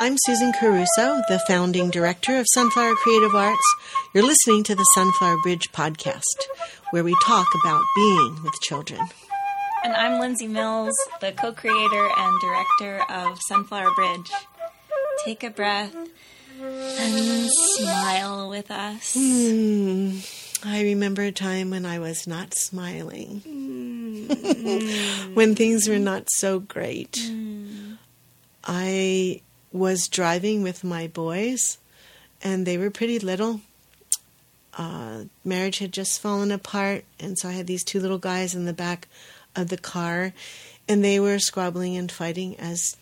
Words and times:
I'm 0.00 0.14
Susan 0.16 0.52
Caruso, 0.52 1.22
the 1.28 1.42
founding 1.48 1.90
director 1.90 2.36
of 2.36 2.46
Sunflower 2.54 2.94
Creative 2.94 3.34
Arts. 3.34 3.74
You're 4.14 4.22
listening 4.22 4.62
to 4.64 4.76
the 4.76 4.84
Sunflower 4.94 5.38
Bridge 5.42 5.72
podcast, 5.72 6.22
where 6.90 7.02
we 7.02 7.16
talk 7.24 7.48
about 7.64 7.82
being 7.96 8.40
with 8.44 8.52
children. 8.60 9.00
And 9.82 9.94
I'm 9.94 10.20
Lindsey 10.20 10.46
Mills, 10.46 10.94
the 11.20 11.32
co 11.32 11.50
creator 11.50 12.08
and 12.16 12.40
director 12.40 13.02
of 13.10 13.40
Sunflower 13.48 13.92
Bridge. 13.96 14.30
Take 15.24 15.42
a 15.42 15.50
breath 15.50 15.92
and 16.60 17.50
smile 17.50 18.48
with 18.48 18.70
us. 18.70 19.14
Hmm. 19.18 20.18
I 20.62 20.82
remember 20.82 21.22
a 21.22 21.32
time 21.32 21.70
when 21.70 21.84
I 21.84 21.98
was 21.98 22.28
not 22.28 22.54
smiling, 22.54 23.40
when 25.34 25.56
things 25.56 25.88
were 25.88 25.98
not 25.98 26.28
so 26.30 26.60
great. 26.60 27.18
I 28.62 29.40
was 29.72 30.08
driving 30.08 30.62
with 30.62 30.84
my 30.84 31.06
boys, 31.06 31.78
and 32.42 32.66
they 32.66 32.78
were 32.78 32.90
pretty 32.90 33.18
little. 33.18 33.60
Uh, 34.76 35.24
marriage 35.44 35.78
had 35.78 35.92
just 35.92 36.20
fallen 36.20 36.52
apart, 36.52 37.04
and 37.18 37.38
so 37.38 37.48
I 37.48 37.52
had 37.52 37.66
these 37.66 37.84
two 37.84 38.00
little 38.00 38.18
guys 38.18 38.54
in 38.54 38.64
the 38.64 38.72
back 38.72 39.08
of 39.56 39.68
the 39.68 39.76
car, 39.76 40.32
and 40.88 41.04
they 41.04 41.18
were 41.18 41.38
squabbling 41.38 41.96
and 41.96 42.10
fighting 42.10 42.56
as 42.58 42.96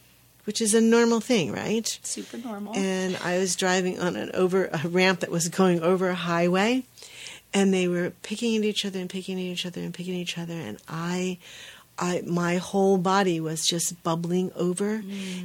which 0.44 0.60
is 0.60 0.74
a 0.74 0.80
normal 0.80 1.18
thing, 1.18 1.50
right? 1.50 1.98
Super 2.04 2.38
normal. 2.38 2.72
And 2.76 3.16
I 3.16 3.38
was 3.38 3.56
driving 3.56 3.98
on 3.98 4.14
an 4.14 4.30
over 4.32 4.66
a 4.66 4.88
ramp 4.88 5.20
that 5.20 5.30
was 5.30 5.48
going 5.48 5.82
over 5.82 6.08
a 6.08 6.14
highway, 6.14 6.84
and 7.52 7.74
they 7.74 7.88
were 7.88 8.10
picking 8.22 8.56
at 8.56 8.62
each 8.62 8.84
other 8.84 9.00
and 9.00 9.10
picking 9.10 9.38
at 9.38 9.44
each 9.44 9.66
other 9.66 9.80
and 9.80 9.92
picking 9.92 10.14
at 10.14 10.20
each 10.20 10.38
other, 10.38 10.54
and 10.54 10.78
I. 10.88 11.38
I, 11.98 12.22
my 12.26 12.56
whole 12.56 12.98
body 12.98 13.40
was 13.40 13.66
just 13.66 14.02
bubbling 14.02 14.52
over, 14.54 15.02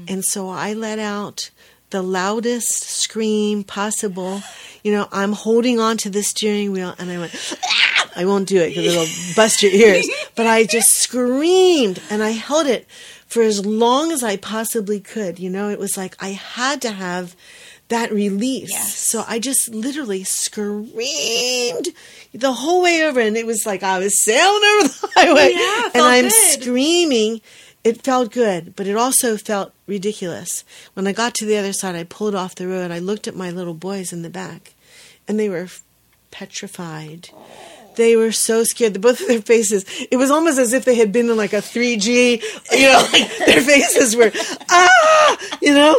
and 0.08 0.24
so 0.24 0.50
I 0.50 0.74
let 0.74 1.00
out 1.00 1.50
the 1.92 2.02
loudest 2.02 2.84
scream 2.84 3.64
possible. 3.64 4.42
You 4.84 4.92
know, 4.94 5.08
I'm 5.12 5.34
holding 5.34 5.80
on 5.80 5.98
to 5.98 6.10
the 6.10 6.24
steering 6.24 6.72
wheel, 6.72 6.96
and 6.98 7.12
I 7.12 7.18
went. 7.18 7.58
"Ah!" 7.64 7.92
I 8.16 8.26
won't 8.26 8.48
do 8.50 8.58
it 8.58 8.70
because 8.70 8.94
it'll 8.94 9.34
bust 9.36 9.64
your 9.64 9.72
ears. 9.72 10.10
But 10.36 10.46
I 10.48 10.66
just 10.66 10.90
screamed, 10.96 12.02
and 12.10 12.22
I 12.22 12.32
held 12.32 12.68
it 12.68 12.88
for 13.28 13.42
as 13.42 13.66
long 13.66 14.12
as 14.12 14.24
I 14.24 14.38
possibly 14.38 15.00
could. 15.00 15.40
You 15.40 15.50
know, 15.50 15.70
it 15.70 15.80
was 15.80 15.96
like 15.98 16.16
I 16.20 16.30
had 16.30 16.82
to 16.82 16.92
have 16.92 17.36
that 17.88 18.12
release. 18.12 18.72
Yes. 18.72 18.96
So 19.10 19.24
I 19.28 19.40
just 19.40 19.70
literally 19.70 20.24
screamed 20.24 21.90
the 22.34 22.54
whole 22.54 22.82
way 22.82 23.04
over, 23.04 23.20
and 23.20 23.36
it 23.38 23.46
was 23.46 23.66
like 23.66 23.84
I 23.84 24.00
was 24.00 24.24
sailing 24.24 24.62
over 24.80 24.88
the 24.88 25.10
highway, 25.16 25.52
Yeah, 25.54 25.90
and 25.94 26.04
I'm 26.04 26.24
good. 26.26 26.62
screaming. 26.62 27.42
It 27.84 28.04
felt 28.04 28.32
good, 28.32 28.76
but 28.76 28.86
it 28.86 28.96
also 28.96 29.38
felt 29.38 29.74
ridiculous. 29.88 30.64
When 30.94 31.08
I 31.08 31.14
got 31.14 31.34
to 31.36 31.46
the 31.46 31.58
other 31.58 31.74
side, 31.74 31.96
I 31.96 32.04
pulled 32.04 32.36
off 32.36 32.54
the 32.56 32.68
road. 32.68 32.92
I 32.92 33.00
looked 33.00 33.28
at 33.28 33.36
my 33.36 33.50
little 33.50 33.74
boys 33.74 34.14
in 34.14 34.22
the 34.22 34.30
back, 34.30 34.74
and 35.28 35.40
they 35.40 35.50
were 35.50 35.68
petrified. 36.30 37.30
They 37.96 38.16
were 38.16 38.32
so 38.32 38.64
scared. 38.64 38.94
The 38.94 39.00
both 39.00 39.20
of 39.20 39.28
their 39.28 39.42
faces. 39.42 39.84
It 40.10 40.16
was 40.18 40.32
almost 40.32 40.58
as 40.60 40.72
if 40.74 40.86
they 40.86 40.96
had 40.96 41.12
been 41.12 41.30
in 41.30 41.36
like 41.38 41.54
a 41.54 41.58
3G. 41.58 42.42
You 42.72 42.88
know, 42.88 43.08
like 43.12 43.38
their 43.46 43.62
faces 43.62 44.16
were 44.16 44.32
ah. 44.70 45.38
You 45.62 45.74
know, 45.74 45.98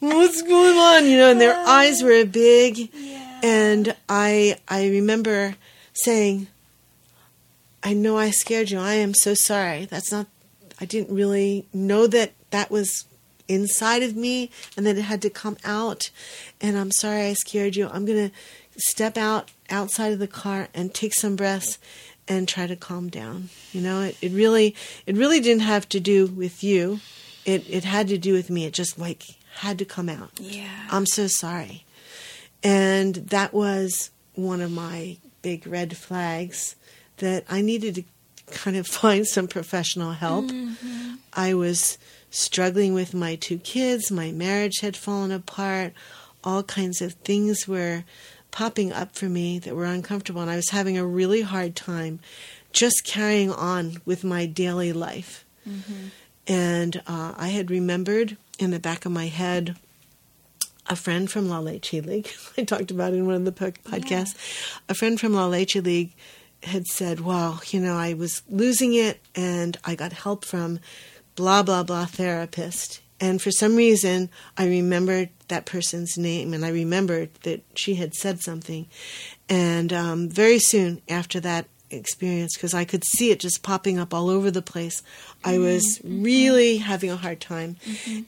what's 0.00 0.40
going 0.42 0.78
on? 0.78 1.04
You 1.06 1.18
know, 1.18 1.30
and 1.30 1.40
their 1.40 1.54
eyes 1.66 2.02
were 2.02 2.24
big. 2.24 2.90
And 3.44 3.94
I 4.08 4.56
I 4.66 4.88
remember 4.88 5.56
saying, 5.92 6.46
I 7.82 7.92
know 7.92 8.16
I 8.16 8.30
scared 8.30 8.70
you. 8.70 8.78
I 8.78 8.94
am 8.94 9.12
so 9.12 9.34
sorry. 9.34 9.84
That's 9.84 10.10
not, 10.10 10.26
I 10.80 10.86
didn't 10.86 11.14
really 11.14 11.66
know 11.74 12.06
that 12.06 12.32
that 12.50 12.70
was 12.70 13.04
inside 13.46 14.02
of 14.02 14.16
me 14.16 14.50
and 14.78 14.86
that 14.86 14.96
it 14.96 15.02
had 15.02 15.20
to 15.22 15.30
come 15.30 15.58
out. 15.62 16.10
And 16.62 16.78
I'm 16.78 16.90
sorry 16.90 17.26
I 17.26 17.34
scared 17.34 17.76
you. 17.76 17.90
I'm 17.92 18.06
going 18.06 18.30
to 18.30 18.34
step 18.78 19.18
out 19.18 19.50
outside 19.68 20.14
of 20.14 20.20
the 20.20 20.26
car 20.26 20.68
and 20.72 20.94
take 20.94 21.12
some 21.12 21.36
breaths 21.36 21.78
and 22.26 22.48
try 22.48 22.66
to 22.66 22.76
calm 22.76 23.10
down. 23.10 23.50
You 23.72 23.82
know, 23.82 24.00
it, 24.00 24.16
it 24.22 24.32
really, 24.32 24.74
it 25.04 25.16
really 25.16 25.40
didn't 25.40 25.62
have 25.64 25.86
to 25.90 26.00
do 26.00 26.26
with 26.28 26.64
you. 26.64 27.00
It, 27.44 27.68
it 27.68 27.84
had 27.84 28.08
to 28.08 28.16
do 28.16 28.32
with 28.32 28.48
me. 28.48 28.64
It 28.64 28.72
just 28.72 28.98
like 28.98 29.22
had 29.56 29.78
to 29.80 29.84
come 29.84 30.08
out. 30.08 30.30
Yeah. 30.40 30.88
I'm 30.90 31.04
so 31.04 31.26
sorry. 31.28 31.84
And 32.64 33.14
that 33.14 33.52
was 33.52 34.10
one 34.34 34.60
of 34.62 34.72
my 34.72 35.18
big 35.42 35.66
red 35.66 35.96
flags 35.96 36.74
that 37.18 37.44
I 37.48 37.60
needed 37.60 37.94
to 37.96 38.04
kind 38.52 38.76
of 38.76 38.86
find 39.02 39.26
some 39.26 39.46
professional 39.46 40.12
help. 40.12 40.50
I 41.34 41.54
was 41.54 41.98
struggling 42.30 42.94
with 42.94 43.14
my 43.14 43.36
two 43.36 43.58
kids, 43.58 44.10
my 44.10 44.32
marriage 44.32 44.80
had 44.80 44.96
fallen 44.96 45.30
apart, 45.30 45.92
all 46.42 46.62
kinds 46.64 47.00
of 47.00 47.12
things 47.12 47.68
were 47.68 48.04
popping 48.50 48.92
up 48.92 49.14
for 49.14 49.26
me 49.26 49.58
that 49.60 49.74
were 49.74 49.84
uncomfortable, 49.84 50.40
and 50.40 50.50
I 50.50 50.56
was 50.56 50.70
having 50.70 50.98
a 50.98 51.06
really 51.06 51.42
hard 51.42 51.76
time 51.76 52.20
just 52.72 53.04
carrying 53.04 53.52
on 53.52 54.00
with 54.04 54.24
my 54.24 54.46
daily 54.46 54.92
life. 54.92 55.44
And 56.46 56.96
uh, 57.06 57.34
I 57.36 57.48
had 57.48 57.70
remembered 57.70 58.36
in 58.58 58.70
the 58.70 58.80
back 58.80 59.04
of 59.06 59.12
my 59.12 59.26
head 59.26 59.76
a 60.86 60.96
friend 60.96 61.30
from 61.30 61.48
La 61.48 61.58
Leche 61.58 61.94
League. 61.94 62.30
I 62.58 62.64
talked 62.64 62.90
about 62.90 63.12
in 63.12 63.26
one 63.26 63.36
of 63.36 63.44
the 63.44 63.52
po- 63.52 63.70
podcasts. 63.70 64.34
A 64.88 64.94
friend 64.94 65.18
from 65.18 65.34
La 65.34 65.46
Leche 65.46 65.76
League 65.76 66.14
had 66.62 66.86
said, 66.86 67.20
"Well, 67.20 67.60
you 67.68 67.80
know, 67.80 67.96
I 67.96 68.14
was 68.14 68.42
losing 68.48 68.94
it, 68.94 69.20
and 69.34 69.76
I 69.84 69.94
got 69.94 70.12
help 70.12 70.44
from 70.44 70.80
blah 71.36 71.62
blah 71.62 71.82
blah 71.82 72.06
therapist." 72.06 73.00
And 73.20 73.40
for 73.40 73.50
some 73.50 73.76
reason, 73.76 74.28
I 74.58 74.66
remembered 74.66 75.30
that 75.48 75.66
person's 75.66 76.18
name, 76.18 76.52
and 76.52 76.64
I 76.64 76.70
remembered 76.70 77.32
that 77.44 77.62
she 77.74 77.94
had 77.94 78.14
said 78.14 78.40
something. 78.40 78.86
And 79.48 79.92
um, 79.92 80.28
very 80.28 80.58
soon 80.58 81.00
after 81.08 81.40
that 81.40 81.66
experience, 81.96 82.56
because 82.56 82.74
I 82.74 82.84
could 82.84 83.04
see 83.04 83.30
it 83.30 83.40
just 83.40 83.62
popping 83.62 83.98
up 83.98 84.12
all 84.12 84.28
over 84.28 84.50
the 84.50 84.62
place, 84.62 85.02
I 85.44 85.58
was 85.58 86.00
really 86.04 86.78
having 86.78 87.10
a 87.10 87.16
hard 87.16 87.40
time. 87.40 87.76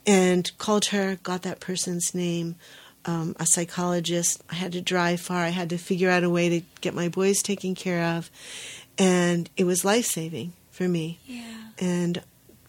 And 0.06 0.50
called 0.59 0.87
her, 0.87 1.19
got 1.22 1.43
that 1.43 1.60
person's 1.60 2.15
name, 2.15 2.56
um, 3.05 3.37
a 3.38 3.47
psychologist. 3.47 4.43
I 4.50 4.55
had 4.56 4.72
to 4.72 4.81
drive 4.81 5.21
far. 5.21 5.44
I 5.44 5.50
had 5.50 5.71
to 5.71 5.78
figure 5.78 6.10
out 6.10 6.25
a 6.25 6.31
way 6.31 6.49
to 6.49 6.62
get 6.81 6.94
my 6.94 7.09
boys 7.09 7.43
taken 7.43 7.75
care 7.75 8.16
of. 8.16 8.31
And 8.99 9.49
it 9.56 9.65
was 9.65 9.84
life 9.84 10.06
saving 10.06 10.53
for 10.71 10.88
me. 10.88 11.19
Yeah. 11.26 11.43
And 11.78 12.22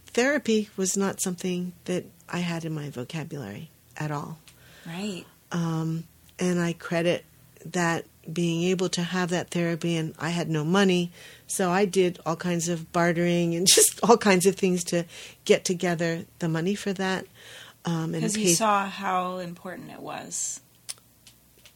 therapy 0.07 0.69
was 0.77 0.95
not 0.97 1.21
something 1.21 1.73
that 1.85 2.05
I 2.29 2.39
had 2.39 2.65
in 2.65 2.73
my 2.73 2.89
vocabulary 2.89 3.69
at 3.95 4.11
all. 4.11 4.39
Right. 4.85 5.25
Um, 5.51 6.03
and 6.39 6.59
I 6.59 6.73
credit 6.73 7.25
that 7.65 8.05
being 8.31 8.63
able 8.63 8.89
to 8.89 9.01
have 9.03 9.29
that 9.29 9.49
therapy, 9.51 9.95
and 9.95 10.13
I 10.19 10.29
had 10.29 10.49
no 10.49 10.63
money, 10.65 11.11
so 11.47 11.71
I 11.71 11.85
did 11.85 12.19
all 12.25 12.35
kinds 12.35 12.67
of 12.69 12.91
bartering 12.91 13.55
and 13.55 13.65
just 13.75 13.99
all 14.03 14.17
kinds 14.17 14.45
of 14.45 14.55
things 14.55 14.83
to 14.85 15.05
get 15.45 15.63
together 15.65 16.25
the 16.39 16.49
money 16.49 16.75
for 16.75 16.93
that. 16.93 17.25
Um, 17.85 18.13
and 18.13 18.15
Because 18.15 18.37
you 18.37 18.49
saw 18.55 18.85
how 18.87 19.37
important 19.37 19.91
it 19.91 20.01
was. 20.01 20.59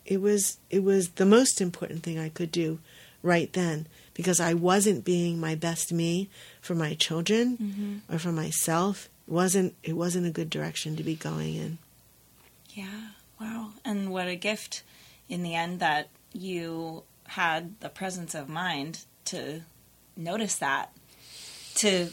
it 0.06 0.19
was 0.22 0.57
it 0.69 0.84
was 0.84 1.09
the 1.11 1.25
most 1.25 1.61
important 1.61 2.03
thing 2.03 2.19
I 2.19 2.28
could 2.29 2.51
do 2.51 2.79
right 3.23 3.51
then 3.53 3.88
because 4.13 4.40
I 4.41 4.53
wasn't 4.53 5.06
being 5.06 5.40
my 5.40 5.56
best 5.56 5.94
me 5.94 6.28
for 6.59 6.75
my 6.75 6.95
children 6.95 8.01
or 8.11 8.19
for 8.19 8.31
myself. 8.34 9.07
It 9.28 9.31
wasn't 9.31 9.73
it 9.84 9.94
wasn't 9.94 10.25
a 10.28 10.31
good 10.31 10.50
direction 10.50 10.97
to 10.97 11.03
be 11.03 11.16
going 11.16 11.56
in. 11.56 11.78
Yeah. 12.72 13.09
Wow. 13.40 13.69
And 13.85 14.11
what 14.11 14.28
a 14.28 14.35
gift 14.35 14.84
in 15.29 15.44
the 15.44 15.56
end 15.56 15.79
that 15.79 16.09
you 16.33 17.03
had 17.25 17.79
the 17.79 17.89
presence 17.89 18.35
of 18.35 18.49
mind 18.49 19.05
to 19.25 19.61
notice 20.15 20.55
that, 20.57 20.91
to 21.75 22.09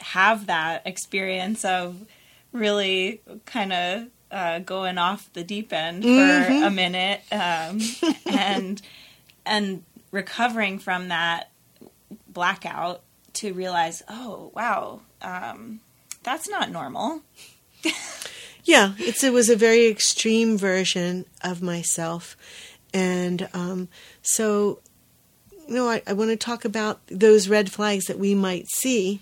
have 0.00 0.46
that 0.46 0.82
experience 0.86 1.64
of 1.64 2.06
really 2.52 3.20
kind 3.44 3.72
of 3.72 4.06
uh, 4.30 4.58
going 4.60 4.98
off 4.98 5.32
the 5.32 5.44
deep 5.44 5.72
end 5.72 6.02
for 6.02 6.66
a 6.66 6.70
minute 6.70 7.20
um, 7.30 7.80
and 8.26 8.82
and 9.44 9.84
recovering 10.10 10.78
from 10.78 11.08
that 11.08 11.50
blackout 12.28 13.02
to 13.34 13.52
realize, 13.52 14.02
oh 14.08 14.50
wow, 14.54 15.00
um, 15.22 15.80
that's 16.22 16.48
not 16.48 16.70
normal. 16.70 17.22
Yeah, 18.66 18.94
it's 18.98 19.22
it 19.22 19.32
was 19.32 19.48
a 19.48 19.54
very 19.54 19.86
extreme 19.86 20.58
version 20.58 21.24
of 21.40 21.62
myself, 21.62 22.36
and 22.96 23.46
um, 23.52 23.88
so 24.22 24.80
you 25.68 25.74
know 25.74 25.88
I, 25.88 26.02
I 26.06 26.14
want 26.14 26.30
to 26.30 26.36
talk 26.36 26.64
about 26.64 27.00
those 27.08 27.46
red 27.46 27.70
flags 27.70 28.06
that 28.06 28.18
we 28.18 28.34
might 28.34 28.68
see 28.68 29.20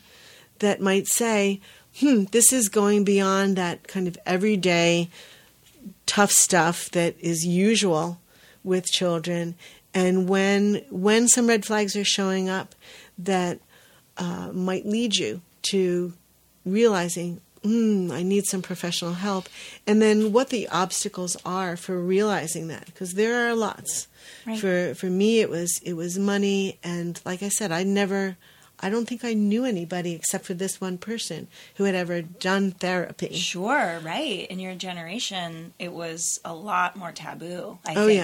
that 0.61 0.81
might 0.81 1.09
say, 1.09 1.61
hmm, 1.99 2.25
this 2.31 2.53
is 2.53 2.69
going 2.69 3.03
beyond 3.03 3.57
that 3.57 3.89
kind 3.89 4.07
of 4.07 4.17
everyday 4.25 5.11
tough 6.07 6.31
stuff 6.31 6.89
that 6.91 7.17
is 7.19 7.45
usual 7.45 8.21
with 8.63 8.87
children, 8.87 9.57
and 9.93 10.29
when 10.29 10.85
when 10.89 11.27
some 11.27 11.49
red 11.49 11.67
flags 11.67 11.97
are 11.97 12.05
showing 12.05 12.49
up 12.49 12.77
that 13.19 13.59
uh, 14.17 14.51
might 14.53 14.87
lead 14.87 15.17
you 15.17 15.41
to 15.63 16.13
realizing 16.65 17.41
mm, 17.65 18.11
I 18.13 18.23
need 18.23 18.45
some 18.47 18.63
professional 18.63 19.15
help, 19.15 19.49
and 19.87 20.01
then 20.01 20.33
what 20.33 20.51
the 20.51 20.69
obstacles 20.69 21.37
are 21.45 21.77
for 21.77 21.99
realizing 21.99 22.69
that, 22.69 22.87
because 22.87 23.15
there 23.15 23.49
are 23.49 23.55
lots. 23.55 24.07
Right. 24.47 24.59
For 24.59 24.95
for 24.95 25.07
me, 25.07 25.41
it 25.41 25.51
was 25.51 25.81
it 25.83 25.95
was 25.95 26.19
money, 26.19 26.79
and 26.85 27.21
like 27.25 27.43
I 27.43 27.49
said, 27.49 27.73
I 27.73 27.83
never. 27.83 28.37
I 28.81 28.91
don't 28.91 29.07
think 29.09 29.25
I 29.25 29.35
knew 29.35 29.65
anybody 29.65 30.13
except 30.15 30.45
for 30.45 30.53
this 30.53 30.81
one 30.81 30.99
person 30.99 31.47
who 31.77 31.85
had 31.85 31.95
ever 31.95 32.21
done 32.21 32.73
therapy. 32.73 33.33
Sure, 33.35 34.01
right. 34.03 34.47
In 34.51 34.59
your 34.59 34.75
generation, 34.75 35.73
it 35.79 35.93
was 35.93 36.41
a 36.45 36.53
lot 36.53 36.97
more 36.97 37.13
taboo, 37.13 37.79
I 37.87 37.95
Oh, 37.95 38.07
think. 38.09 38.19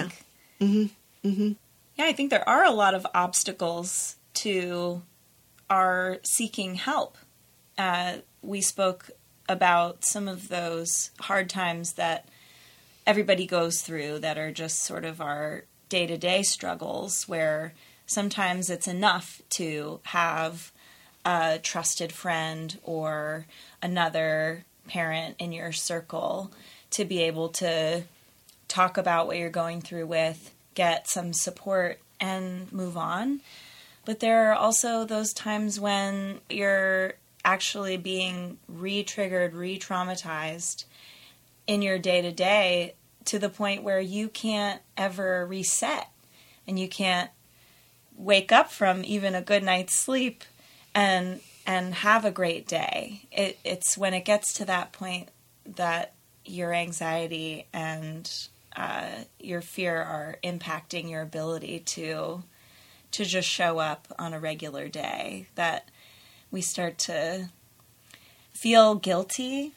yeah. 0.59 0.67
Mm-hmm. 0.67 1.27
Mm-hmm. 1.29 1.51
Yeah, 1.95 2.05
I 2.05 2.11
think 2.13 2.29
there 2.29 2.47
are 2.47 2.65
a 2.65 2.71
lot 2.71 2.93
of 2.93 3.07
obstacles 3.15 4.17
to 4.35 5.01
our 5.69 6.19
seeking 6.23 6.75
help. 6.75 7.17
Uh, 7.77 8.17
we 8.41 8.61
spoke 8.61 9.09
about 9.51 10.03
some 10.05 10.27
of 10.27 10.47
those 10.47 11.11
hard 11.19 11.49
times 11.49 11.93
that 11.93 12.27
everybody 13.05 13.45
goes 13.45 13.81
through 13.81 14.19
that 14.19 14.37
are 14.37 14.51
just 14.51 14.79
sort 14.79 15.05
of 15.05 15.21
our 15.21 15.65
day 15.89 16.07
to 16.07 16.17
day 16.17 16.41
struggles, 16.41 17.27
where 17.27 17.73
sometimes 18.05 18.69
it's 18.69 18.87
enough 18.87 19.41
to 19.49 19.99
have 20.03 20.71
a 21.25 21.59
trusted 21.61 22.11
friend 22.11 22.79
or 22.83 23.45
another 23.81 24.65
parent 24.87 25.35
in 25.39 25.51
your 25.51 25.71
circle 25.71 26.51
to 26.89 27.05
be 27.05 27.21
able 27.21 27.49
to 27.49 28.03
talk 28.67 28.97
about 28.97 29.27
what 29.27 29.37
you're 29.37 29.49
going 29.49 29.81
through 29.81 30.05
with, 30.05 30.53
get 30.75 31.07
some 31.07 31.33
support, 31.33 31.99
and 32.19 32.71
move 32.71 32.97
on. 32.97 33.41
But 34.05 34.19
there 34.19 34.49
are 34.49 34.55
also 34.55 35.05
those 35.05 35.33
times 35.33 35.79
when 35.79 36.39
you're 36.49 37.13
actually 37.43 37.97
being 37.97 38.57
re 38.67 39.03
triggered, 39.03 39.53
re 39.53 39.77
traumatized 39.77 40.85
in 41.67 41.81
your 41.81 41.99
day 41.99 42.21
to 42.21 42.31
day 42.31 42.95
to 43.25 43.39
the 43.39 43.49
point 43.49 43.83
where 43.83 43.99
you 43.99 44.27
can't 44.27 44.81
ever 44.97 45.45
reset 45.45 46.09
and 46.67 46.79
you 46.79 46.87
can't 46.87 47.29
wake 48.15 48.51
up 48.51 48.71
from 48.71 49.03
even 49.05 49.35
a 49.35 49.41
good 49.41 49.63
night's 49.63 49.97
sleep 49.97 50.43
and 50.93 51.41
and 51.65 51.93
have 51.93 52.25
a 52.25 52.31
great 52.31 52.67
day. 52.67 53.27
It, 53.31 53.59
it's 53.63 53.97
when 53.97 54.13
it 54.13 54.25
gets 54.25 54.53
to 54.53 54.65
that 54.65 54.91
point 54.91 55.29
that 55.65 56.13
your 56.43 56.73
anxiety 56.73 57.67
and 57.71 58.29
uh, 58.75 59.09
your 59.39 59.61
fear 59.61 60.01
are 60.01 60.37
impacting 60.43 61.09
your 61.09 61.21
ability 61.21 61.79
to 61.79 62.43
to 63.11 63.25
just 63.25 63.47
show 63.47 63.77
up 63.77 64.07
on 64.17 64.33
a 64.33 64.39
regular 64.39 64.87
day 64.87 65.47
that 65.55 65.89
we 66.51 66.61
start 66.61 66.97
to 66.97 67.49
feel 68.53 68.95
guilty 68.95 69.73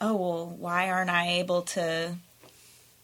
oh 0.00 0.14
well 0.14 0.46
why 0.58 0.88
aren't 0.88 1.10
i 1.10 1.28
able 1.28 1.62
to 1.62 2.16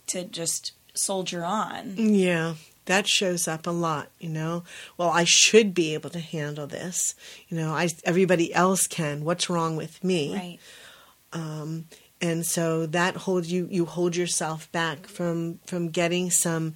to 0.07 0.25
just 0.25 0.73
soldier 0.95 1.45
on 1.45 1.95
Yeah, 1.97 2.55
that 2.87 3.07
shows 3.07 3.47
up 3.47 3.67
a 3.67 3.71
lot, 3.71 4.09
you 4.19 4.31
know. 4.31 4.65
Well, 4.97 5.11
I 5.11 5.25
should 5.25 5.75
be 5.75 5.93
able 5.95 6.11
to 6.11 6.21
handle 6.21 6.67
this. 6.67 7.15
You 7.49 7.57
know, 7.59 7.73
I 7.73 7.89
everybody 8.05 8.53
else 8.53 8.87
can. 8.87 9.25
What's 9.25 9.51
wrong 9.51 9.77
with 9.77 10.03
me? 10.03 10.35
right 10.35 10.59
Um, 11.33 11.85
and 12.21 12.45
so 12.45 12.87
that 12.87 13.15
holds 13.17 13.53
you 13.53 13.69
you 13.71 13.85
hold 13.85 14.17
yourself 14.17 14.71
back 14.73 15.07
from 15.07 15.61
from 15.67 15.91
getting 15.91 16.31
some 16.31 16.75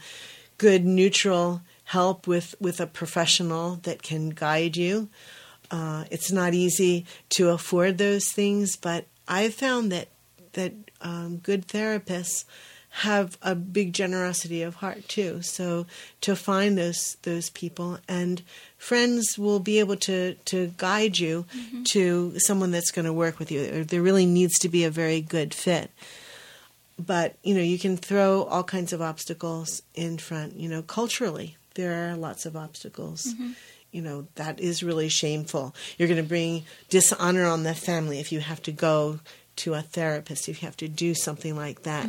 good 0.58 0.84
neutral 0.84 1.62
help 1.84 2.26
with 2.26 2.54
with 2.60 2.78
a 2.80 2.86
professional 2.86 3.76
that 3.82 4.02
can 4.02 4.30
guide 4.30 4.76
you. 4.76 5.08
Uh, 5.72 6.04
it's 6.10 6.30
not 6.30 6.52
easy 6.52 7.06
to 7.30 7.48
afford 7.48 7.96
those 7.96 8.30
things, 8.30 8.76
but 8.76 9.06
I've 9.26 9.54
found 9.54 9.90
that 9.90 10.08
that 10.52 10.74
um, 11.00 11.38
good 11.38 11.66
therapists 11.66 12.44
have 12.96 13.38
a 13.40 13.54
big 13.54 13.94
generosity 13.94 14.60
of 14.60 14.76
heart 14.76 15.08
too. 15.08 15.40
So 15.40 15.86
to 16.20 16.36
find 16.36 16.76
those 16.76 17.16
those 17.22 17.48
people 17.48 17.98
and 18.06 18.42
friends 18.76 19.38
will 19.38 19.60
be 19.60 19.78
able 19.78 19.96
to 19.96 20.34
to 20.34 20.74
guide 20.76 21.18
you 21.18 21.46
to 21.84 22.38
someone 22.38 22.70
that's 22.70 22.90
going 22.90 23.06
to 23.06 23.12
work 23.12 23.38
with 23.38 23.50
you. 23.50 23.84
There 23.84 24.02
really 24.02 24.26
needs 24.26 24.58
to 24.58 24.68
be 24.68 24.84
a 24.84 24.90
very 24.90 25.22
good 25.22 25.54
fit. 25.54 25.90
But 26.98 27.36
you 27.42 27.54
know, 27.54 27.62
you 27.62 27.78
can 27.78 27.96
throw 27.96 28.42
all 28.42 28.62
kinds 28.62 28.92
of 28.92 29.00
obstacles 29.00 29.82
in 29.94 30.18
front. 30.18 30.56
You 30.56 30.68
know, 30.68 30.82
culturally, 30.82 31.56
there 31.76 32.10
are 32.10 32.16
lots 32.16 32.44
of 32.44 32.56
obstacles. 32.56 33.34
You 33.92 34.02
know, 34.02 34.26
that 34.34 34.58
is 34.58 34.82
really 34.82 35.08
shameful. 35.08 35.74
You're 35.98 36.08
going 36.08 36.22
to 36.22 36.28
bring 36.28 36.64
dishonor 36.88 37.44
on 37.44 37.62
the 37.62 37.74
family 37.74 38.18
if 38.18 38.32
you 38.32 38.40
have 38.40 38.62
to 38.62 38.72
go 38.72 39.20
to 39.54 39.74
a 39.74 39.82
therapist, 39.82 40.48
if 40.48 40.62
you 40.62 40.66
have 40.66 40.76
to 40.78 40.88
do 40.88 41.14
something 41.14 41.54
like 41.54 41.82
that, 41.82 42.08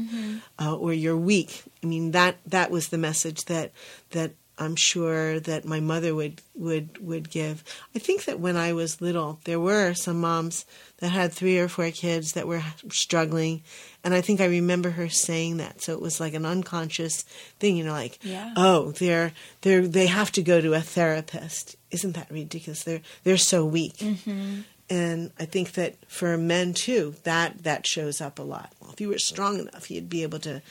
uh, 0.59 0.75
or 0.75 0.93
you're 0.93 1.17
weak. 1.17 1.63
I 1.83 1.87
mean, 1.87 2.11
that 2.11 2.37
that 2.45 2.71
was 2.71 2.87
the 2.87 2.97
message 2.97 3.45
that 3.45 3.71
that 4.11 4.31
I'm 4.57 4.75
sure 4.75 5.39
that 5.39 5.65
my 5.65 5.79
mother 5.79 6.13
would 6.13 6.41
would 6.53 6.97
would 7.03 7.29
give. 7.31 7.63
I 7.95 7.99
think 7.99 8.25
that 8.25 8.39
when 8.39 8.55
I 8.55 8.73
was 8.73 9.01
little, 9.01 9.39
there 9.45 9.59
were 9.59 9.93
some 9.95 10.21
moms 10.21 10.65
that 10.97 11.09
had 11.09 11.33
three 11.33 11.57
or 11.57 11.67
four 11.67 11.89
kids 11.89 12.33
that 12.33 12.47
were 12.47 12.61
struggling, 12.91 13.63
and 14.03 14.13
I 14.13 14.21
think 14.21 14.39
I 14.41 14.45
remember 14.45 14.91
her 14.91 15.09
saying 15.09 15.57
that. 15.57 15.81
So 15.81 15.93
it 15.93 16.01
was 16.01 16.19
like 16.19 16.35
an 16.35 16.45
unconscious 16.45 17.23
thing, 17.59 17.77
you 17.77 17.83
know, 17.83 17.91
like, 17.93 18.19
Yeah. 18.23 18.53
oh, 18.55 18.91
they're 18.91 19.31
they're 19.61 19.87
they 19.87 20.05
have 20.07 20.31
to 20.33 20.43
go 20.43 20.61
to 20.61 20.73
a 20.73 20.81
therapist. 20.81 21.75
Isn't 21.89 22.13
that 22.13 22.29
ridiculous? 22.29 22.83
They're 22.83 23.01
they're 23.23 23.37
so 23.37 23.65
weak. 23.65 23.97
Mm-hmm. 23.97 24.61
And 24.89 25.31
I 25.39 25.45
think 25.45 25.71
that 25.73 25.95
for 26.07 26.37
men 26.37 26.73
too, 26.73 27.15
that 27.23 27.63
that 27.63 27.87
shows 27.87 28.21
up 28.21 28.37
a 28.37 28.43
lot. 28.43 28.71
Well, 28.79 28.91
if 28.91 29.01
you 29.01 29.09
were 29.09 29.17
strong 29.17 29.57
enough, 29.59 29.89
you'd 29.89 30.09
be 30.09 30.21
able 30.23 30.39
to 30.39 30.61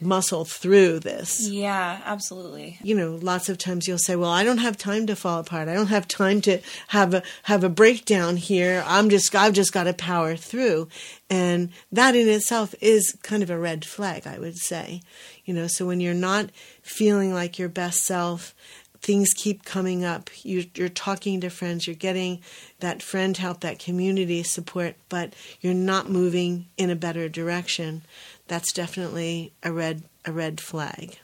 muscle 0.00 0.44
through 0.44 1.00
this. 1.00 1.48
Yeah 1.48 2.00
absolutely. 2.04 2.78
You 2.82 2.94
know 2.94 3.18
lots 3.20 3.48
of 3.48 3.58
times 3.58 3.86
you'll 3.86 3.98
say 3.98 4.16
well 4.16 4.30
i 4.30 4.42
don't 4.44 4.58
have 4.58 4.76
time 4.76 5.06
to 5.06 5.16
fall 5.16 5.40
apart. 5.40 5.68
I 5.68 5.74
don't 5.74 5.88
have 5.88 6.08
time 6.08 6.40
to 6.42 6.60
have 6.88 7.14
a 7.14 7.22
have 7.44 7.64
a 7.64 7.68
breakdown 7.68 8.36
here. 8.36 8.82
I'm 8.86 9.10
just 9.10 9.34
i've 9.34 9.52
just 9.52 9.72
got 9.72 9.84
to 9.84 9.94
power 9.94 10.36
through. 10.36 10.88
And 11.28 11.70
that 11.92 12.16
in 12.16 12.28
itself 12.28 12.74
is 12.80 13.16
kind 13.22 13.42
of 13.42 13.50
a 13.50 13.58
red 13.58 13.84
flag 13.84 14.26
i 14.26 14.38
would 14.38 14.56
say. 14.58 15.02
You 15.44 15.54
know 15.54 15.66
so 15.66 15.86
when 15.86 16.00
you're 16.00 16.14
not 16.14 16.50
feeling 16.82 17.32
like 17.32 17.58
your 17.58 17.68
best 17.68 18.04
self 18.04 18.54
things 19.02 19.30
keep 19.34 19.64
coming 19.64 20.04
up. 20.04 20.28
You, 20.44 20.66
you're 20.74 20.90
talking 20.90 21.40
to 21.40 21.48
friends. 21.48 21.86
You're 21.86 21.96
getting 21.96 22.40
that 22.80 23.02
friend 23.02 23.36
help 23.36 23.60
that 23.60 23.78
community 23.78 24.42
support 24.42 24.96
but 25.08 25.34
you're 25.60 25.74
not 25.74 26.10
moving 26.10 26.66
in 26.76 26.90
a 26.90 26.96
better 26.96 27.28
direction 27.28 28.02
that's 28.50 28.72
definitely 28.72 29.52
a 29.62 29.72
red 29.72 30.02
a 30.24 30.32
red 30.32 30.60
flag. 30.60 31.18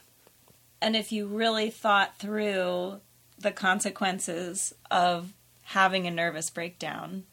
And 0.81 0.95
if 0.95 1.11
you 1.11 1.27
really 1.27 1.69
thought 1.69 2.17
through 2.17 3.01
the 3.37 3.51
consequences 3.51 4.73
of 4.89 5.33
having 5.63 6.07
a 6.07 6.11
nervous 6.11 6.49
breakdown 6.49 7.25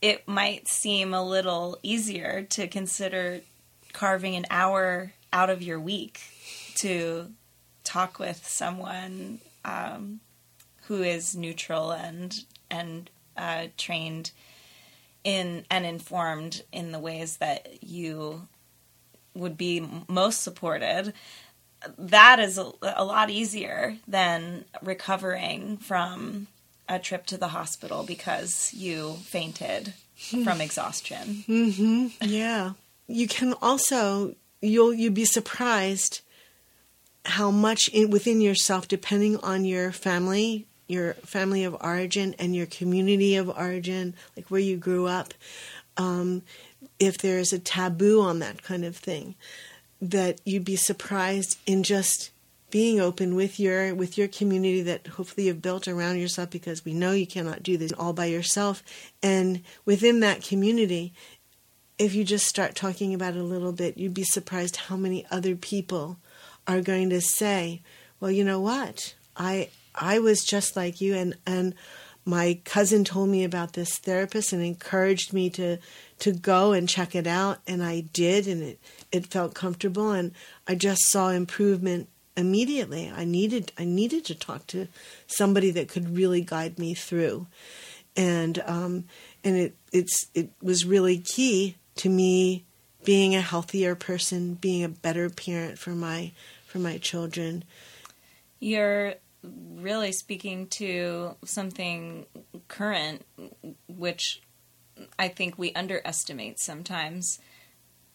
it- 0.00 0.26
might 0.26 0.66
seem 0.66 1.12
a 1.12 1.22
little 1.22 1.78
easier 1.82 2.42
to 2.42 2.66
consider 2.66 3.42
carving 3.92 4.34
an 4.34 4.46
hour 4.48 5.12
out 5.32 5.50
of 5.50 5.60
your 5.60 5.78
week 5.78 6.20
to 6.76 7.32
talk 7.82 8.18
with 8.18 8.46
someone 8.48 9.40
um, 9.64 10.20
who 10.84 11.02
is 11.02 11.36
neutral 11.36 11.90
and 11.90 12.44
and 12.70 13.10
uh, 13.36 13.66
trained 13.76 14.30
in 15.24 15.64
and 15.70 15.84
informed 15.84 16.62
in 16.72 16.92
the 16.92 16.98
ways 16.98 17.38
that 17.38 17.82
you 17.82 18.46
would 19.34 19.56
be 19.56 19.86
most 20.08 20.42
supported 20.42 21.12
that 21.98 22.38
is 22.38 22.56
a, 22.58 22.70
a 22.82 23.04
lot 23.04 23.30
easier 23.30 23.96
than 24.06 24.64
recovering 24.82 25.76
from 25.76 26.46
a 26.88 26.98
trip 26.98 27.26
to 27.26 27.36
the 27.36 27.48
hospital 27.48 28.04
because 28.04 28.72
you 28.74 29.14
fainted 29.24 29.92
from 30.16 30.60
exhaustion 30.60 31.44
mm-hmm. 31.48 32.06
Yeah. 32.20 32.72
You 33.06 33.28
can 33.28 33.54
also 33.60 34.34
you'll 34.60 34.94
you'd 34.94 35.14
be 35.14 35.24
surprised 35.24 36.20
how 37.26 37.50
much 37.50 37.88
in, 37.88 38.10
within 38.10 38.40
yourself 38.40 38.88
depending 38.88 39.36
on 39.38 39.64
your 39.64 39.92
family, 39.92 40.66
your 40.86 41.14
family 41.14 41.64
of 41.64 41.76
origin 41.80 42.34
and 42.38 42.54
your 42.54 42.66
community 42.66 43.36
of 43.36 43.48
origin, 43.48 44.14
like 44.36 44.50
where 44.50 44.60
you 44.60 44.76
grew 44.76 45.06
up, 45.06 45.34
um, 45.96 46.42
if 46.98 47.18
there's 47.18 47.52
a 47.52 47.58
taboo 47.58 48.20
on 48.20 48.38
that 48.40 48.62
kind 48.62 48.84
of 48.84 48.96
thing, 48.96 49.34
that 50.00 50.40
you'd 50.44 50.64
be 50.64 50.76
surprised 50.76 51.58
in 51.66 51.82
just 51.82 52.30
being 52.70 53.00
open 53.00 53.36
with 53.36 53.60
your 53.60 53.94
with 53.94 54.18
your 54.18 54.26
community 54.26 54.82
that 54.82 55.06
hopefully 55.06 55.46
you've 55.46 55.62
built 55.62 55.86
around 55.86 56.18
yourself 56.18 56.50
because 56.50 56.84
we 56.84 56.92
know 56.92 57.12
you 57.12 57.26
cannot 57.26 57.62
do 57.62 57.76
this 57.76 57.92
all 57.92 58.12
by 58.12 58.24
yourself 58.24 58.82
and 59.22 59.62
within 59.84 60.18
that 60.18 60.42
community 60.42 61.12
if 61.98 62.14
you 62.14 62.24
just 62.24 62.46
start 62.46 62.74
talking 62.74 63.14
about 63.14 63.36
it 63.36 63.40
a 63.40 63.44
little 63.44 63.72
bit, 63.72 63.96
you'd 63.96 64.14
be 64.14 64.24
surprised 64.24 64.76
how 64.76 64.96
many 64.96 65.24
other 65.30 65.54
people 65.54 66.18
are 66.66 66.80
going 66.80 67.10
to 67.10 67.20
say, 67.20 67.82
"Well, 68.20 68.30
you 68.30 68.44
know 68.44 68.60
what? 68.60 69.14
I 69.36 69.68
I 69.94 70.18
was 70.18 70.44
just 70.44 70.76
like 70.76 71.00
you, 71.00 71.14
and 71.14 71.36
and 71.46 71.74
my 72.24 72.58
cousin 72.64 73.04
told 73.04 73.28
me 73.28 73.44
about 73.44 73.74
this 73.74 73.98
therapist 73.98 74.52
and 74.52 74.62
encouraged 74.62 75.32
me 75.32 75.50
to 75.50 75.78
to 76.20 76.32
go 76.32 76.72
and 76.72 76.88
check 76.88 77.14
it 77.14 77.26
out 77.26 77.58
and 77.66 77.82
I 77.82 78.00
did 78.12 78.46
and 78.46 78.62
it 78.62 78.80
it 79.12 79.26
felt 79.26 79.54
comfortable 79.54 80.10
and 80.12 80.32
I 80.66 80.74
just 80.74 81.02
saw 81.10 81.28
improvement 81.28 82.08
immediately. 82.36 83.12
I 83.14 83.24
needed 83.24 83.72
I 83.78 83.84
needed 83.84 84.24
to 84.26 84.34
talk 84.34 84.66
to 84.68 84.88
somebody 85.26 85.70
that 85.72 85.88
could 85.88 86.16
really 86.16 86.40
guide 86.40 86.78
me 86.78 86.94
through. 86.94 87.46
And 88.16 88.62
um 88.66 89.04
and 89.42 89.56
it 89.56 89.76
it's 89.92 90.26
it 90.34 90.50
was 90.62 90.86
really 90.86 91.18
key 91.18 91.76
to 91.96 92.08
me 92.08 92.64
being 93.04 93.34
a 93.34 93.42
healthier 93.42 93.94
person, 93.94 94.54
being 94.54 94.82
a 94.82 94.88
better 94.88 95.28
parent 95.28 95.78
for 95.78 95.90
my 95.90 96.32
for 96.66 96.78
my 96.78 96.96
children. 96.96 97.64
You're 98.60 99.16
really 99.76 100.12
speaking 100.12 100.66
to 100.68 101.36
something 101.44 102.26
current, 102.68 103.24
which 103.88 104.42
I 105.18 105.28
think 105.28 105.58
we 105.58 105.72
underestimate 105.74 106.58
sometimes. 106.58 107.38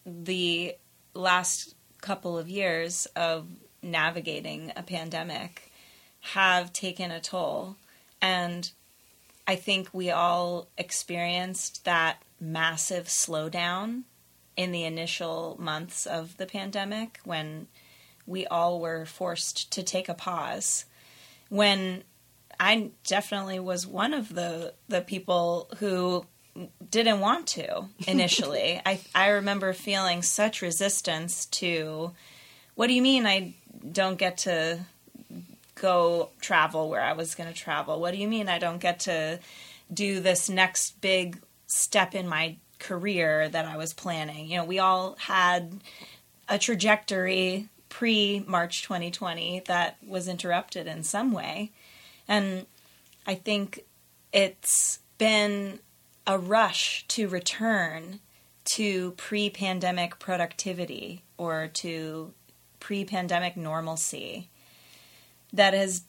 The 0.04 0.76
last 1.14 1.74
couple 2.00 2.38
of 2.38 2.48
years 2.48 3.06
of 3.16 3.46
navigating 3.82 4.72
a 4.76 4.82
pandemic 4.82 5.70
have 6.20 6.72
taken 6.72 7.10
a 7.10 7.20
toll. 7.20 7.76
And 8.20 8.70
I 9.46 9.56
think 9.56 9.88
we 9.92 10.10
all 10.10 10.68
experienced 10.76 11.84
that 11.84 12.22
massive 12.40 13.06
slowdown 13.06 14.02
in 14.56 14.72
the 14.72 14.84
initial 14.84 15.56
months 15.58 16.06
of 16.06 16.36
the 16.36 16.46
pandemic 16.46 17.20
when 17.24 17.66
we 18.26 18.46
all 18.46 18.80
were 18.80 19.06
forced 19.06 19.72
to 19.72 19.82
take 19.82 20.08
a 20.08 20.14
pause 20.14 20.84
when 21.50 22.04
I 22.58 22.90
definitely 23.04 23.60
was 23.60 23.86
one 23.86 24.14
of 24.14 24.34
the 24.34 24.72
the 24.88 25.02
people 25.02 25.68
who 25.76 26.24
didn't 26.90 27.20
want 27.20 27.46
to 27.48 27.84
initially. 28.08 28.80
I 28.86 29.00
I 29.14 29.28
remember 29.28 29.74
feeling 29.74 30.22
such 30.22 30.62
resistance 30.62 31.44
to 31.46 32.12
what 32.74 32.86
do 32.86 32.94
you 32.94 33.02
mean 33.02 33.26
I 33.26 33.54
don't 33.92 34.16
get 34.16 34.38
to 34.38 34.80
go 35.74 36.30
travel 36.40 36.88
where 36.88 37.00
I 37.00 37.12
was 37.12 37.34
going 37.34 37.48
to 37.52 37.58
travel? 37.58 38.00
What 38.00 38.12
do 38.12 38.18
you 38.18 38.28
mean 38.28 38.48
I 38.48 38.58
don't 38.58 38.80
get 38.80 39.00
to 39.00 39.40
do 39.92 40.20
this 40.20 40.48
next 40.48 41.00
big 41.00 41.40
step 41.66 42.14
in 42.14 42.28
my 42.28 42.56
career 42.78 43.48
that 43.48 43.64
I 43.64 43.76
was 43.76 43.92
planning? 43.92 44.50
You 44.50 44.58
know, 44.58 44.64
we 44.64 44.78
all 44.78 45.16
had 45.18 45.80
a 46.48 46.58
trajectory 46.58 47.68
pre 47.90 48.42
March 48.46 48.82
2020 48.84 49.64
that 49.66 49.98
was 50.06 50.26
interrupted 50.26 50.86
in 50.86 51.02
some 51.02 51.32
way. 51.32 51.70
And 52.26 52.64
I 53.26 53.34
think 53.34 53.84
it's 54.32 55.00
been 55.18 55.80
a 56.26 56.38
rush 56.38 57.04
to 57.08 57.28
return 57.28 58.20
to 58.76 59.10
pre 59.12 59.50
pandemic 59.50 60.18
productivity 60.18 61.22
or 61.36 61.68
to 61.74 62.32
pre 62.78 63.04
pandemic 63.04 63.56
normalcy 63.56 64.48
that 65.52 65.74
has 65.74 66.04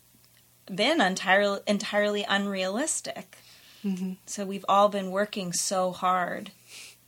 been 0.74 1.02
entirely, 1.02 1.60
entirely 1.68 2.26
unrealistic. 2.30 3.38
Mm-hmm. 3.84 4.14
So 4.28 4.46
we've 4.46 4.66
all 4.70 4.90
been 4.90 5.10
working 5.10 5.52
so 5.54 5.92
hard 5.92 6.52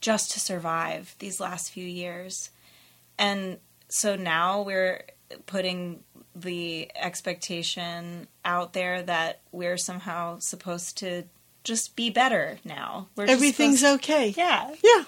just 0.01 0.31
to 0.31 0.39
survive 0.39 1.15
these 1.19 1.39
last 1.39 1.71
few 1.71 1.85
years. 1.85 2.49
And 3.17 3.59
so 3.93 4.15
now 4.15 4.63
we're 4.63 5.03
putting 5.45 5.99
the 6.35 6.89
expectation 6.95 8.27
out 8.43 8.73
there 8.73 9.03
that 9.03 9.41
we're 9.51 9.77
somehow 9.77 10.39
supposed 10.39 10.97
to 10.97 11.25
just 11.63 11.95
be 11.95 12.09
better 12.09 12.57
now. 12.65 13.07
We're 13.15 13.25
Everything's 13.25 13.81
to, 13.81 13.91
okay. 13.93 14.33
Yeah. 14.35 14.73
Yeah. 14.83 15.03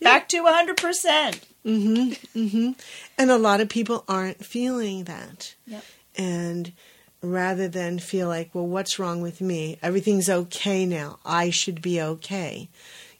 Back 0.00 0.28
to 0.28 0.44
100%. 0.44 1.40
Mm-hmm. 1.66 2.38
Mm-hmm. 2.38 2.70
And 3.18 3.30
a 3.32 3.36
lot 3.36 3.60
of 3.60 3.68
people 3.68 4.04
aren't 4.06 4.44
feeling 4.44 5.04
that. 5.04 5.56
Yep. 5.66 5.84
And 6.16 6.72
rather 7.20 7.66
than 7.66 7.98
feel 7.98 8.28
like, 8.28 8.54
well, 8.54 8.66
what's 8.66 9.00
wrong 9.00 9.22
with 9.22 9.40
me? 9.40 9.76
Everything's 9.82 10.30
okay 10.30 10.86
now. 10.86 11.18
I 11.24 11.50
should 11.50 11.82
be 11.82 12.00
okay. 12.00 12.68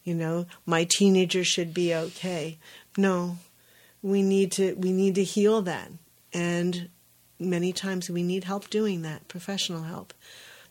You 0.05 0.15
know, 0.15 0.45
my 0.65 0.87
teenager 0.89 1.43
should 1.43 1.73
be 1.73 1.93
okay. 1.93 2.59
No, 2.97 3.39
we 4.01 4.21
need 4.21 4.51
to 4.53 4.73
we 4.75 4.91
need 4.91 5.15
to 5.15 5.23
heal 5.23 5.61
that. 5.63 5.91
And 6.33 6.89
many 7.39 7.73
times 7.73 8.09
we 8.09 8.23
need 8.23 8.43
help 8.43 8.69
doing 8.69 9.01
that 9.01 9.27
professional 9.27 9.83
help. 9.83 10.13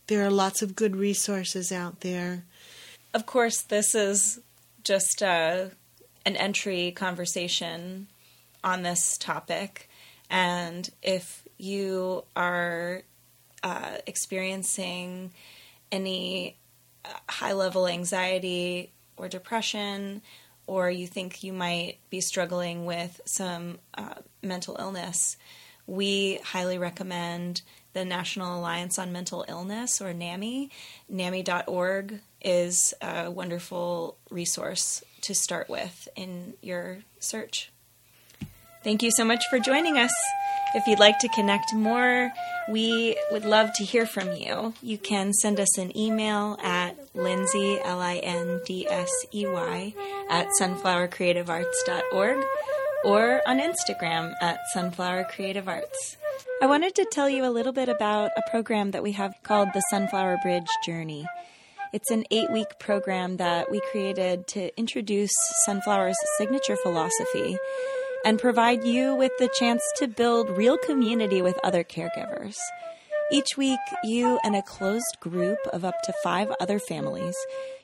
There 0.07 0.25
are 0.25 0.31
lots 0.31 0.63
of 0.63 0.75
good 0.75 0.97
resources 0.97 1.71
out 1.71 2.01
there. 2.01 2.45
Of 3.15 3.27
course 3.27 3.63
this 3.63 3.95
is 3.95 4.41
just 4.83 5.23
uh, 5.23 5.67
an 6.25 6.37
entry 6.37 6.93
conversation 6.93 8.09
on 8.63 8.83
this 8.83 9.17
topic. 9.19 9.89
And 10.29 10.89
if 11.03 11.47
you 11.59 12.25
are 12.37 13.03
uh, 13.63 13.97
experiencing 14.07 15.33
any 15.93 16.57
uh, 17.05 17.09
high 17.29 17.53
level 17.53 17.87
anxiety 17.87 18.93
or 19.17 19.29
depression 19.29 20.23
or 20.71 20.89
you 20.89 21.05
think 21.05 21.43
you 21.43 21.53
might 21.53 21.97
be 22.11 22.21
struggling 22.21 22.85
with 22.85 23.21
some 23.25 23.81
uh, 23.99 24.15
mental 24.41 24.77
illness, 24.79 25.37
we 25.89 26.39
highly 26.45 26.79
recommend 26.79 27.61
the 27.93 28.05
National 28.05 28.57
Alliance 28.57 28.97
on 28.97 29.11
Mental 29.11 29.45
Illness, 29.49 30.01
or 30.01 30.15
NAMI. 30.15 30.71
NAMI.org 31.13 32.21
is 32.41 32.95
a 33.03 33.29
wonderful 33.29 34.17
resource 34.31 35.03
to 35.23 35.35
start 35.35 35.69
with 35.69 36.07
in 36.15 36.55
your 36.63 36.99
search. 37.19 37.73
Thank 38.85 39.03
you 39.03 39.11
so 39.11 39.25
much 39.25 39.43
for 39.51 39.59
joining 39.59 39.99
us. 39.99 40.13
If 40.73 40.87
you'd 40.87 41.01
like 41.01 41.19
to 41.19 41.29
connect 41.31 41.75
more, 41.75 42.31
we 42.69 43.17
would 43.33 43.45
love 43.45 43.73
to 43.75 43.85
hear 43.85 44.07
from 44.07 44.33
you. 44.35 44.73
You 44.81 44.99
can 44.99 45.33
send 45.33 45.59
us 45.59 45.77
an 45.79 45.97
email 45.97 46.57
at 46.63 46.97
Lindsey, 47.13 47.81
L 47.83 48.01
I 48.01 48.19
N 48.19 48.61
D 48.65 48.87
S 48.89 49.11
E 49.35 49.47
Y, 49.47 49.95
at 50.31 50.47
sunflowercreativearts.org 50.61 52.45
or 53.05 53.43
on 53.47 53.61
Instagram 53.61 54.35
at 54.41 54.61
sunflowercreativearts. 54.75 56.17
I 56.63 56.67
wanted 56.67 56.95
to 56.97 57.07
tell 57.11 57.29
you 57.29 57.45
a 57.45 57.51
little 57.51 57.73
bit 57.73 57.89
about 57.89 58.31
a 58.37 58.51
program 58.51 58.93
that 58.93 59.03
we 59.03 59.13
have 59.13 59.35
called 59.43 59.69
the 59.73 59.83
Sunflower 59.91 60.39
Bridge 60.43 60.69
Journey. 60.85 61.27
It's 61.93 62.11
an 62.11 62.25
eight 62.31 62.51
week 62.53 62.79
program 62.79 63.39
that 63.39 63.71
we 63.71 63.81
created 63.91 64.47
to 64.49 64.71
introduce 64.79 65.33
Sunflower's 65.67 66.17
signature 66.39 66.77
philosophy 66.77 67.59
and 68.25 68.39
provide 68.39 68.85
you 68.85 69.15
with 69.15 69.33
the 69.39 69.49
chance 69.59 69.83
to 69.97 70.07
build 70.07 70.51
real 70.51 70.79
community 70.79 71.43
with 71.43 71.59
other 71.65 71.83
caregivers. 71.83 72.57
Each 73.33 73.57
week, 73.57 73.79
you 74.03 74.41
and 74.43 74.57
a 74.57 74.63
closed 74.63 75.21
group 75.21 75.59
of 75.73 75.85
up 75.85 75.95
to 76.03 76.13
five 76.25 76.51
other 76.61 76.81
families 76.81 77.37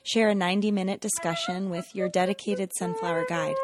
share 0.03 0.27
a 0.27 0.35
90 0.35 0.71
minute 0.71 0.99
discussion 0.99 1.69
with 1.69 1.85
your 1.93 2.09
dedicated 2.09 2.71
sunflower 2.77 3.27
guide. 3.29 3.55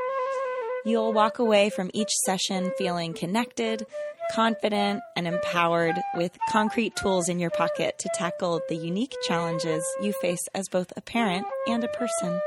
You'll 0.85 1.11
walk 1.11 1.39
away 1.39 1.69
from 1.69 1.91
each 1.93 2.11
session 2.25 2.71
feeling 2.77 3.13
connected, 3.13 3.85
confident, 4.31 5.01
and 5.17 5.27
empowered 5.27 5.95
with 6.15 6.37
concrete 6.49 6.95
tools 6.95 7.27
in 7.27 7.37
your 7.37 7.49
pocket 7.49 7.99
to 7.99 8.09
tackle 8.15 8.61
the 8.69 8.77
unique 8.77 9.15
challenges 9.27 9.85
you 10.01 10.13
face 10.21 10.47
as 10.55 10.69
both 10.69 10.93
a 10.95 11.01
parent 11.01 11.45
and 11.67 11.83
a 11.83 11.89
person. 11.89 12.39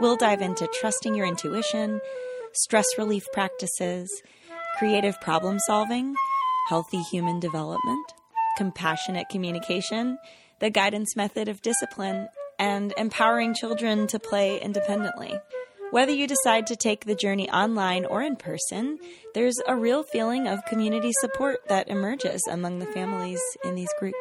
We'll 0.00 0.16
dive 0.16 0.42
into 0.42 0.68
trusting 0.78 1.14
your 1.14 1.26
intuition 1.26 2.02
stress 2.52 2.98
relief 2.98 3.24
practices, 3.32 4.10
creative 4.78 5.18
problem 5.22 5.58
solving, 5.60 6.14
healthy 6.68 7.00
human 7.04 7.40
development, 7.40 8.12
compassionate 8.56 9.28
communication, 9.28 10.18
the 10.60 10.70
guidance 10.70 11.16
method 11.16 11.48
of 11.48 11.62
discipline, 11.62 12.28
and 12.58 12.94
empowering 12.96 13.54
children 13.54 14.06
to 14.06 14.18
play 14.18 14.60
independently. 14.60 15.38
Whether 15.90 16.12
you 16.12 16.26
decide 16.26 16.66
to 16.68 16.76
take 16.76 17.04
the 17.04 17.14
journey 17.14 17.50
online 17.50 18.06
or 18.06 18.22
in 18.22 18.36
person, 18.36 18.98
there's 19.34 19.60
a 19.66 19.76
real 19.76 20.02
feeling 20.02 20.46
of 20.48 20.64
community 20.64 21.10
support 21.20 21.68
that 21.68 21.88
emerges 21.88 22.40
among 22.50 22.78
the 22.78 22.86
families 22.86 23.42
in 23.62 23.74
these 23.74 23.92
groups. 23.98 24.16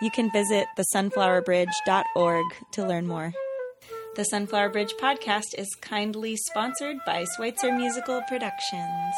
You 0.00 0.10
can 0.10 0.30
visit 0.30 0.66
thesunflowerbridge.org 0.78 2.44
to 2.72 2.86
learn 2.86 3.06
more. 3.06 3.32
The 4.14 4.24
Sunflower 4.24 4.70
Bridge 4.70 4.94
podcast 5.00 5.58
is 5.58 5.68
kindly 5.80 6.36
sponsored 6.36 6.96
by 7.04 7.26
Schweitzer 7.36 7.72
Musical 7.72 8.22
Productions. 8.28 9.14